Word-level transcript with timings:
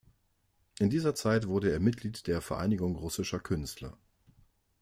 In 0.79 0.89
dieser 0.89 1.13
Zeit 1.13 1.47
wurde 1.47 1.71
er 1.71 1.79
Mitglied 1.79 2.25
der 2.25 2.41
"Vereinigung 2.41 2.95
russischer 2.95 3.39
Künstler". 3.39 3.99